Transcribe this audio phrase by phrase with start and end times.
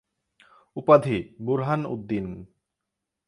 [0.77, 2.27] উপাধি: বুরহান উদ্দীন।